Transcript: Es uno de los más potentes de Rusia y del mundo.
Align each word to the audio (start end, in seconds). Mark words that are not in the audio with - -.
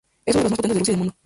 Es 0.25 0.35
uno 0.35 0.43
de 0.45 0.49
los 0.49 0.51
más 0.51 0.57
potentes 0.57 0.73
de 0.75 0.79
Rusia 0.79 0.91
y 0.93 0.95
del 0.95 0.99
mundo. 0.99 1.13